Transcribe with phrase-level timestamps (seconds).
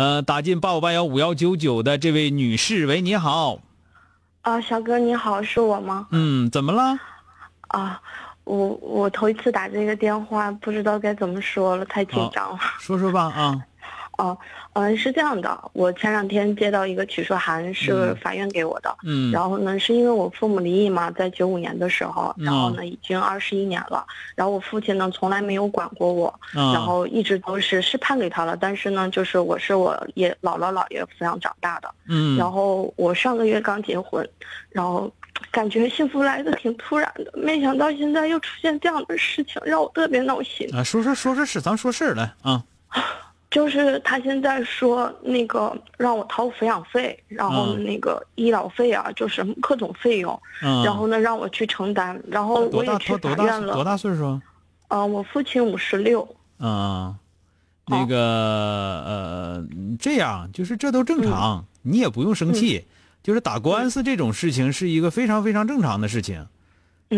[0.00, 3.58] 呃，打进八五八幺五幺九九的这位女士，喂，你好。
[4.40, 6.06] 啊，小哥你好，是我吗？
[6.10, 6.98] 嗯，怎么了？
[7.68, 8.00] 啊，
[8.44, 12.58] 我我头一次打这个电话，不知道该怎么说了，太紧张了。
[12.80, 13.62] 说说吧，啊。
[14.20, 14.36] 哦，
[14.74, 18.94] 嗯，是这样的，我前两天接到一个起诉函，是法院给我的。
[19.02, 19.32] 嗯。
[19.32, 24.04] 然后呢，是因为我父母离异嘛，在九五年的时候，然后呢，已经二十一年了。
[24.34, 31.90] 然后我父亲呢，从来没有管过我，然后一直都是是判给他了，但是呢，就是我是我爷姥姥姥爷抚养长大的。
[32.06, 32.36] 嗯。
[32.36, 34.28] 然后我上个月刚结婚，
[34.68, 35.10] 然后
[35.50, 40.68] 感觉幸福来的挺突然的，没想到现在又出现这样的事情，让我特别闹心。
[40.76, 42.62] 啊，说说说说事，咱说事儿来啊。
[43.50, 53.74] 就是他现在说那个让我掏抚养费，然后那个医疗费啊，就是各种费用，然后呢让我去承担，然后我也去法院了。
[53.74, 54.40] 多大岁数？
[54.86, 56.36] 啊，我父亲五十六。
[56.58, 57.16] 啊，
[57.86, 59.66] 那个呃，
[59.98, 62.86] 这样就是这都正常，你也不用生气。
[63.22, 66.46] 就是打官司这种事情是一个非常非常正常的事情，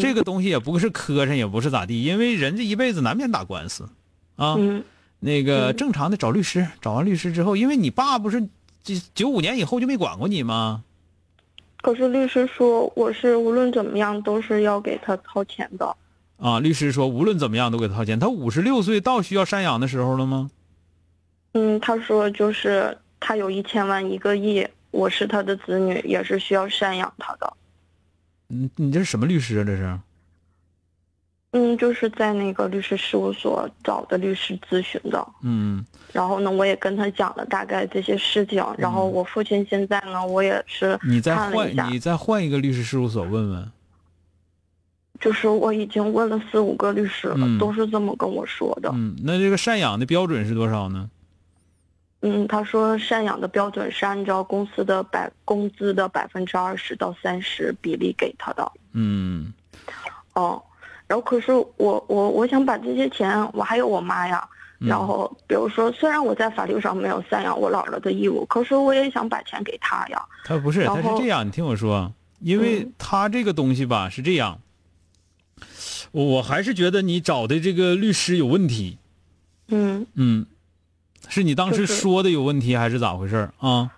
[0.00, 3.88] 这个东西也不是磕碜，也不是咋地，因为人这一辈子难免打官司，
[4.34, 4.56] 啊。
[5.20, 8.40] 那个正常的找律师，找完律师之后，因为你爸不是
[8.82, 10.84] 九九五年以后就没管过你吗？
[11.82, 15.96] 可是律师说我是无论怎么样都是要给他掏钱的。
[16.38, 18.18] 啊，律师说无论怎么样都给他掏钱。
[18.18, 20.50] 他五十六岁到需要赡养的时候了吗？
[21.52, 27.56] 嗯，他说就是他有一千万一个亿，我是他的子女，也是需要赡养他的。
[28.48, 29.64] 嗯，你这是什么律师啊？
[29.64, 29.98] 这是？
[31.52, 35.26] 嗯，就是在那个律师事务所找的律师咨询的。
[35.42, 38.62] 嗯，然后呢，我也跟他讲了大概这些事情。
[38.76, 43.72] 然后我父亲现在呢，我也是你再换你再换一个律师事务所问问。
[45.18, 48.90] 就是我已经问了四五个律师了，都是这么跟我说的。
[48.92, 51.08] 嗯，那这个赡养的标准是多少呢？
[52.20, 58.72] 嗯，他说赡养的标准是按照公司的百工资的百分之二十到三十比例给他的。
[58.92, 59.54] 嗯，
[60.34, 60.62] 哦。
[61.06, 64.46] 然后可是我我我想把这些钱，我还有我妈呀。
[64.78, 70.22] 然后比如说，虽然我在法律上没有赡养我姥姥的义务，可是我也想把钱给她呀。
[70.44, 74.60] 他不是，他是这样，你听我说，因为他这个东西吧是这样，
[76.12, 78.98] 我还是觉得你找的这个律师有问题。
[79.68, 80.44] 嗯嗯，
[81.26, 83.90] 是你当时说的有问题，还是咋回事啊？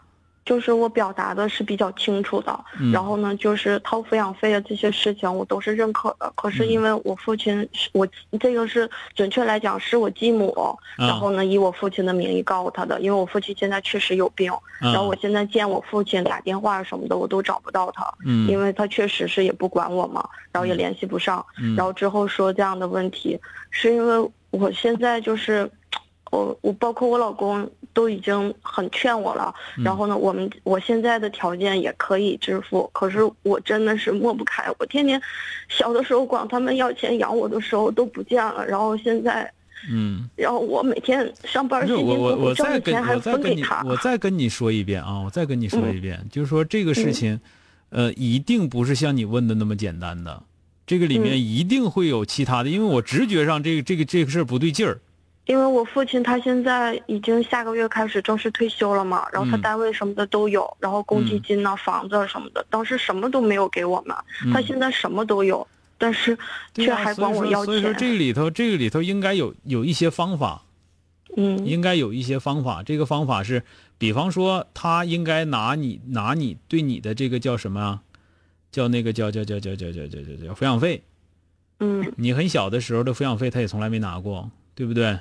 [0.48, 2.58] 就是我表达的是比较清楚的，
[2.90, 6.32] 然后呢，就是掏抚养费的这些事情我都是认可的。
[6.34, 8.08] 可是因为我父亲是我
[8.40, 10.56] 这个是准确来讲是我继母，
[10.96, 14.50] 然后呢以我父亲的名义告他的，因为我父亲现在确实有病，
[14.80, 18.10] 然后我现在见我父亲打电话什么的我都找不到他，
[18.48, 21.44] 因为他确实是也不管我嘛，然后也联系不上，
[21.76, 23.38] 然后之后说这样的问题，
[23.70, 25.70] 是因为我现在就是。
[26.30, 34.64] 我我包括我老公都已经很劝我了，然后呢，我们我现在的条件也可以支付，可是我真的是抹不开。
[34.78, 35.20] 我天天
[35.68, 39.50] 小的时候管他们要钱养我的时候都不见了，然后现在，
[39.90, 43.82] 嗯，然后我每天上班辛辛苦苦挣的钱还分给他。
[43.86, 47.40] 我再跟你说一遍啊，我再跟你说一遍，就是说这个事情，
[47.88, 50.42] 呃，一定不是像你问的那么简单的，
[50.86, 55.00] 这个里面一定会有其他的，因为我直觉上这个这个这个事儿不对劲儿。
[55.48, 64.14] 因为我父亲他现在已经下个月开始正式退休了嘛，然后他单位什么的都有，然后公积金呐、房子什么的，当时什么都没有给我们，
[64.52, 65.66] 他现在什么都有，
[65.96, 66.36] 但是
[66.74, 67.66] 却还管我要钱。
[67.66, 70.64] 所以说这个里头，这个里头应该有有一些方法，
[71.34, 72.82] 嗯，应该有一些方法。
[72.82, 73.62] 这个方法是，
[73.96, 78.02] 比方说他应该拿你拿你对你的这个叫什么，
[78.70, 81.02] 叫那个叫叫叫叫叫叫叫叫叫抚养费，
[81.80, 85.18] 嗯，你很小的时候的抚养费他也从来没拿过，对不对？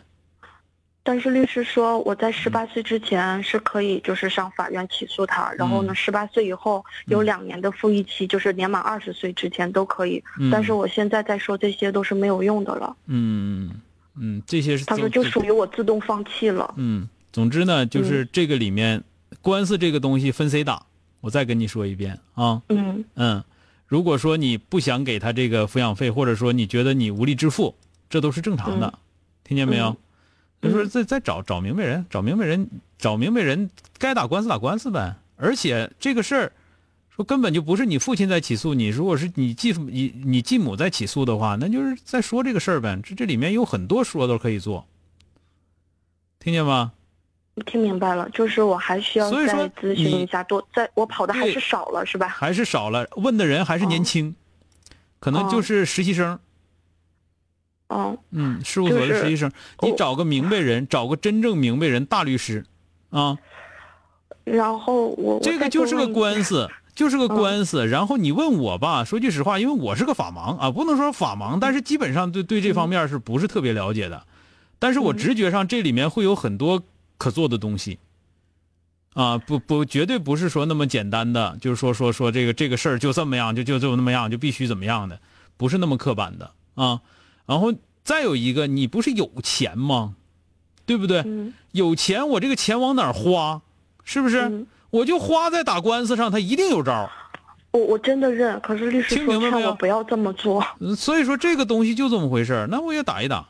[1.07, 10.21] 但是律师说我在十八岁之前是可以就是上法院起诉他，然后呢，十八岁以后有两年的复议期，就是年满二十岁之前都可以。
[10.37, 12.93] 嗯但是我现在在说这些都是没有用的了。
[13.05, 13.71] 嗯
[14.15, 16.73] 嗯，这些是他说就属于我自动放弃了。
[16.75, 19.01] 嗯，总之呢，就是这个里面、
[19.41, 20.85] 官司这个东西分谁打，
[21.21, 22.61] 我再跟你说一遍啊。
[22.67, 23.41] 嗯嗯，
[23.85, 27.73] 如果说你不想给他这个抚养费，或者说你觉得你无力支付，
[28.09, 28.99] 这都是正常的，嗯
[29.45, 29.95] 听见没有？
[30.61, 33.69] 嗯就说再再找找明白人，找明白人，找明白人，
[33.99, 35.15] 该打官司打官司呗。
[35.35, 36.51] 而且这个事儿，
[37.15, 42.99] 说根本就不是你父亲在起诉你，如果是你继父你你继母在起诉的话，那就是在说这个事儿呗。
[43.03, 44.87] 这这里面有很多说都可以做，
[46.39, 46.93] 听见吗？
[47.65, 52.27] 听明白了，就是我还需要再咨询一下，多在我跑的还是少了是吧？
[52.27, 54.35] 还是少了，问的人还是年轻，
[55.19, 56.39] 可能就是实习生。
[57.87, 59.51] 嗯嗯，事务所的实习生，
[59.81, 62.65] 你哦找个明白人，找个真正明白人，大律师，
[63.09, 63.37] 啊，
[64.43, 66.69] 然后我这个就是个官司。
[66.97, 67.85] 就是个嗯官司。
[67.85, 74.23] 然后你问我吧，说句实话，因为我是个法盲啊，不能说法盲，但是基本上对对这方面是不是特别了解的？
[74.79, 76.81] 但是我嗯直觉上这里面会有很多
[77.19, 77.99] 可做的东西。
[79.13, 85.19] 啊，不不，绝对不是说那么简单的，就是说说说这个这个事儿就这么样，就就就那么样，就必须怎么样的，
[85.55, 86.99] 不是那么刻板的啊。
[87.47, 87.73] 然后
[88.03, 90.13] 再有一个，你不是有钱吗？
[90.85, 91.23] 对不对？
[91.25, 93.61] 嗯有钱，我这个钱往哪儿花？
[94.03, 94.41] 是不是？
[94.41, 97.09] 嗯我就花在打官司上，他一定有招。
[97.71, 100.65] 我我真的认，可是律师说劝我不要这么做。
[100.79, 103.45] 嗯所以说这个东西就这么回事儿那我也打一打。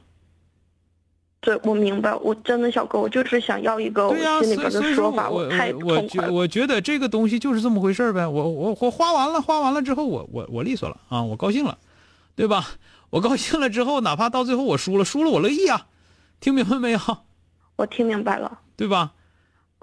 [1.40, 6.34] 对，我明白，我真的小哥，我就是想要一个我心里边的说法，我太我我觉痛快了。
[6.34, 8.28] 我觉得这个东西就是这么回事儿呗。
[8.28, 11.78] 我我我花完了，花完了之后，我我我利索了啊，我高兴了，
[12.38, 12.66] 对吧？
[13.10, 15.88] 我高兴了之后，哪怕到最后我输了，输了我乐意啊，
[16.40, 17.00] 听明白没有？
[17.76, 18.60] 我听明白了。
[18.78, 19.14] 对吧？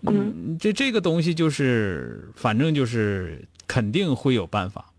[0.06, 4.92] 嗯，这这个东西就是，反正就是肯定会有办法。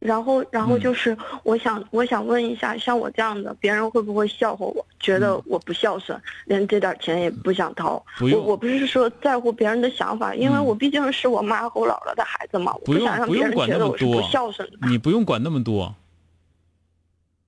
[0.00, 4.84] 然后，然后嗯就是，我想，我想问一下，像我这样的，别人会不会笑话我？
[4.98, 8.04] 觉得我不孝顺，连这点钱也不想掏。
[8.20, 14.88] 我我不是说在乎别人的想法，因为嗯我毕竟是我妈和我姥姥的孩子嘛，我不想让别人管觉得我是不那么多孝顺的。
[14.88, 15.94] 你不用管那么多，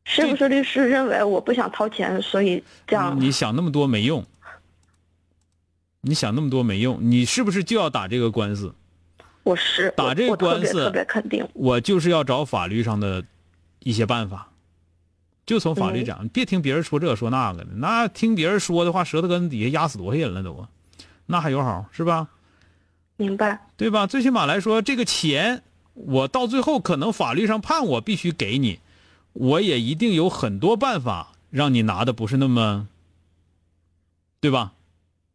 [0.04, 3.18] 是不是律师认为我不想掏钱，所以这样？
[3.18, 4.24] 你想那么多没用。
[6.02, 8.74] 你想那么多没用，你是不是就要打这个官司？
[9.44, 11.48] 我是打这个我我特官司别特别肯定。
[11.52, 13.24] 我就是要找法律上的
[13.80, 14.50] 一些办法，
[15.44, 20.66] 就从法律嗯讲，别听别人说这说那个的，那听别人说的话，舌头根底下压死多少人了都，
[21.26, 22.28] 那还有好是吧？
[23.16, 24.06] 明白，对吧？
[24.06, 25.62] 最起码来说，这个钱
[25.94, 28.78] 我到最后可能法律上判我必须给你，
[29.32, 32.88] 我也一定有很多办法让你拿的不是那么，
[34.40, 34.72] 对吧？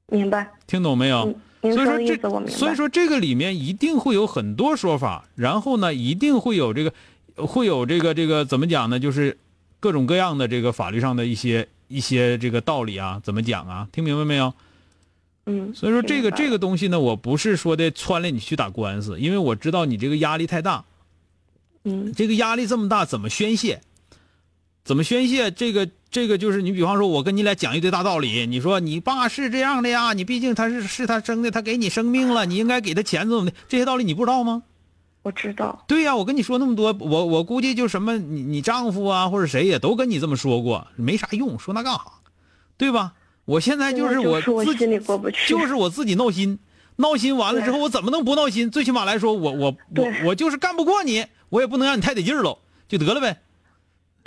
[0.07, 0.49] 明白。
[0.65, 1.37] 听懂没有？
[1.73, 2.47] 所以说这，白。
[2.47, 6.93] 所以说这个里面一定会有很多说法，然后呢，一定会有这个，
[7.45, 8.99] 会有这个这个怎么讲呢？
[8.99, 9.37] 就是
[9.79, 13.87] 各种各样的这个法律上的一些一些这个道理啊，怎么讲啊？
[13.91, 14.53] 听明白没有？
[15.45, 20.83] 嗯，所以说这个这个个东西呢，我不是说的撺掇你去打官司，因为我知道你这个压力太大，
[21.85, 23.81] 嗯这个压力这么大，怎么宣泄？
[24.83, 25.49] 怎么宣泄？
[25.51, 33.53] 这个这个就是你，比方说，我跟你俩讲一堆大道理，你说你爸是这样的呀，你毕竟他是是他生的，他给你生命了，你应该给他钱，怎么的？
[33.67, 34.63] 这些道理你不知道吗？
[35.23, 35.83] 我知道。
[35.87, 42.13] 对呀、我跟你说那么多，我我估计就什么你你丈夫啊或者谁也都跟你这么说过，没啥用，说那干哈？
[42.77, 43.13] 对吧？
[43.43, 45.49] 我现在就是我我自己心里过不去。
[45.49, 46.59] 就是我自己闹心，
[46.95, 48.71] 闹心完了之后，我怎么能不闹心？
[48.71, 53.41] 最起码来说，我我我我就是干不过你，我也不能让你太得劲儿喽，就得了呗。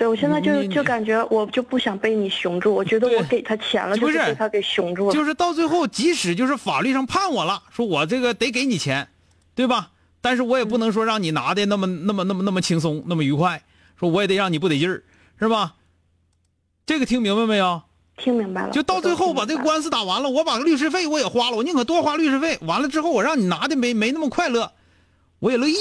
[0.01, 5.13] 对，我现在就就感觉我就不想被你熊住，我觉得我给他钱了，就是被他给熊住了。
[5.13, 9.07] 就是到最后，即使就是法律上判我了，说我这个得给你钱，
[9.55, 9.91] 对吧？
[10.23, 13.63] 但是我也不能说让你拿的那么那么那么那么轻松，那么愉快，
[13.99, 15.03] 说我也得让你不得劲儿，
[15.39, 15.75] 是吧？
[16.87, 17.83] 这个听明白没有？
[18.17, 18.71] 听明白了。
[18.71, 19.63] 就到最后把这个。
[19.63, 22.59] 官司打完了，我把律师费我也花了，我宁可多花律师费。
[22.63, 24.73] 完了之后，我让你拿的没没那么快乐，
[25.41, 25.77] 我也乐意。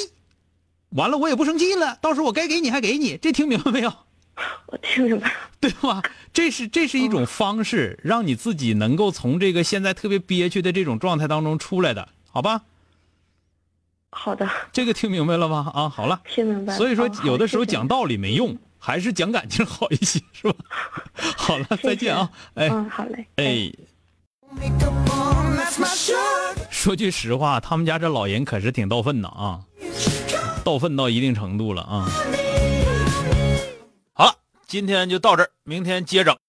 [0.90, 3.94] 完了，我也不生气了，到时候我该给你还给你，这听明白没有？
[4.68, 5.34] 我听明白了。
[5.60, 6.02] 对吧？
[6.32, 12.62] 这是这是一种方式，让你自己能够从这个现在特别憋屈的这种状态当中出来的，好吧？
[14.12, 15.72] 好的，这个听明白了吗？
[15.74, 16.22] 啊，好了。
[16.30, 16.78] 听明白了。
[16.78, 20.56] 所以说有的时候讲道理没用，还是讲感情好一些，是吧？
[21.36, 22.30] 好了，再见啊！
[22.56, 23.28] 哎嗯，好嘞。
[23.36, 23.72] 哎，
[26.72, 29.60] 说句实话，他们家这老人可是挺倒粪的啊，
[30.64, 32.10] 倒粪到一定程度了啊。
[34.70, 36.40] 今天就到这儿，明天接着。